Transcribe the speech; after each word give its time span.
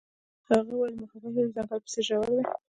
هغې 0.49 0.73
وویل 0.75 0.95
محبت 1.01 1.31
یې 1.37 1.43
د 1.45 1.49
ځنګل 1.55 1.77
په 1.83 1.89
څېر 1.93 2.03
ژور 2.07 2.25
دی. 2.33 2.41